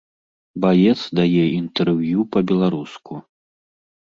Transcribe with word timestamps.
Баец 0.63 0.95
дае 1.19 1.43
інтэрв'ю 1.59 2.25
па-беларуску. 2.37 3.13